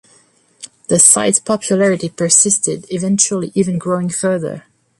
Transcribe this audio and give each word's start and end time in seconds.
The 0.87 0.97
site's 0.97 1.37
popularity 1.37 2.09
persisted, 2.09 2.87
eventually 2.89 3.51
even 3.53 3.77
growing 3.77 4.09
further. 4.09 4.63